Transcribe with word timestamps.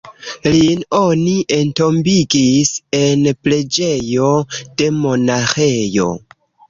Lin 0.53 0.79
oni 0.99 1.33
entombigis 1.57 2.71
en 3.01 3.27
preĝejo 3.49 4.33
de 4.81 4.89
monaĥejo. 5.03 6.09